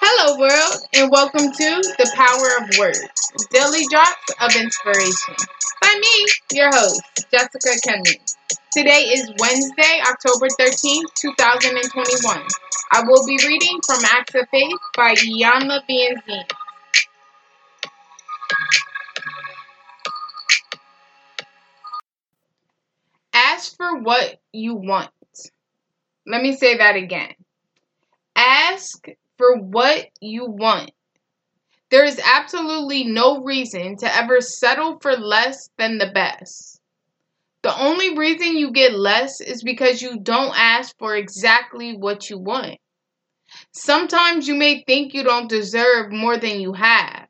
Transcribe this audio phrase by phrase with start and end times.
[0.00, 2.98] Hello, world, and welcome to the Power of Words
[3.50, 5.34] Daily Drops of Inspiration
[5.80, 8.20] by me, your host, Jessica Kenley.
[8.72, 12.42] Today is Wednesday, October 13th, 2021.
[12.92, 16.52] I will be reading from Acts of Faith by Iyanla Vanzant.
[23.58, 25.10] Ask for what you want.
[26.24, 27.34] Let me say that again.
[28.36, 29.04] Ask
[29.36, 30.92] for what you want.
[31.90, 36.80] There is absolutely no reason to ever settle for less than the best.
[37.62, 42.38] The only reason you get less is because you don't ask for exactly what you
[42.38, 42.78] want.
[43.72, 47.26] Sometimes you may think you don't deserve more than you have.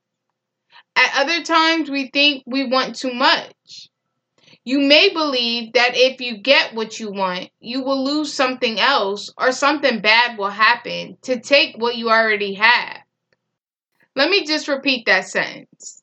[0.94, 3.88] At other times, we think we want too much.
[4.68, 9.32] You may believe that if you get what you want, you will lose something else
[9.38, 12.98] or something bad will happen to take what you already have.
[14.14, 16.02] Let me just repeat that sentence.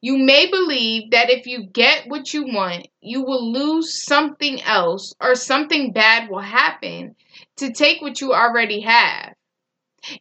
[0.00, 5.12] You may believe that if you get what you want, you will lose something else
[5.20, 7.16] or something bad will happen
[7.56, 9.34] to take what you already have.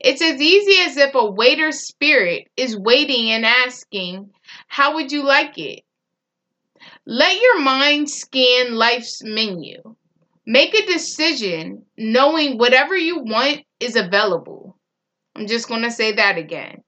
[0.01, 4.31] It's as easy as if a waiter's spirit is waiting and asking,
[4.67, 5.83] How would you like it?
[7.05, 9.95] Let your mind scan life's menu.
[10.45, 14.77] Make a decision knowing whatever you want is available.
[15.35, 16.83] I'm just going to say that again.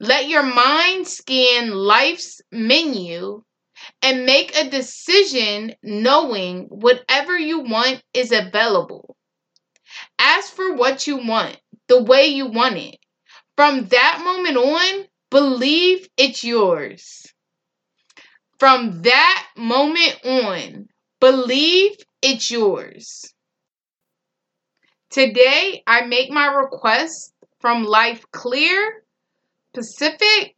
[0.00, 3.42] Let your mind scan life's menu
[4.02, 9.16] and make a decision knowing whatever you want is available.
[10.18, 12.96] Ask for what you want, the way you want it.
[13.56, 17.26] From that moment on, believe it's yours.
[18.58, 20.88] From that moment on,
[21.20, 23.32] believe it's yours.
[25.10, 29.04] Today, I make my request from life clear,
[29.72, 30.56] specific,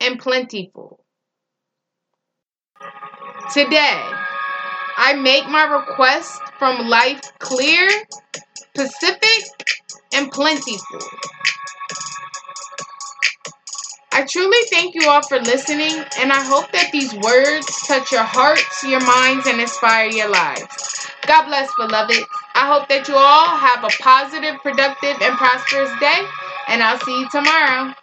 [0.00, 1.04] and plentiful.
[3.52, 4.02] Today,
[4.98, 7.88] I make my request from life clear,
[8.74, 9.44] specific,
[10.12, 11.00] and plentiful.
[14.20, 18.20] I truly thank you all for listening, and I hope that these words touch your
[18.22, 21.08] hearts, your minds, and inspire your lives.
[21.26, 22.20] God bless, beloved.
[22.54, 26.20] I hope that you all have a positive, productive, and prosperous day,
[26.68, 27.94] and I'll see you tomorrow.